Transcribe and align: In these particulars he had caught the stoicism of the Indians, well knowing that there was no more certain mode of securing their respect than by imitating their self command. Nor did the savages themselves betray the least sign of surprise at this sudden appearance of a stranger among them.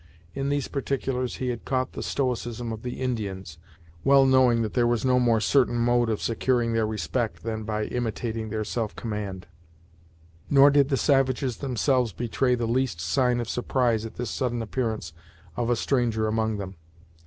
In 0.33 0.49
these 0.49 0.67
particulars 0.67 1.35
he 1.35 1.49
had 1.49 1.63
caught 1.63 1.91
the 1.93 2.01
stoicism 2.01 2.71
of 2.71 2.81
the 2.81 2.99
Indians, 2.99 3.59
well 4.03 4.25
knowing 4.25 4.63
that 4.63 4.73
there 4.73 4.87
was 4.87 5.05
no 5.05 5.19
more 5.19 5.39
certain 5.39 5.75
mode 5.75 6.09
of 6.09 6.23
securing 6.23 6.73
their 6.73 6.87
respect 6.87 7.43
than 7.43 7.65
by 7.65 7.83
imitating 7.85 8.49
their 8.49 8.63
self 8.63 8.95
command. 8.95 9.45
Nor 10.49 10.71
did 10.71 10.89
the 10.89 10.97
savages 10.97 11.57
themselves 11.57 12.13
betray 12.13 12.55
the 12.55 12.65
least 12.65 12.99
sign 12.99 13.39
of 13.39 13.47
surprise 13.47 14.03
at 14.03 14.15
this 14.15 14.31
sudden 14.31 14.63
appearance 14.63 15.13
of 15.55 15.69
a 15.69 15.75
stranger 15.75 16.25
among 16.25 16.57
them. 16.57 16.77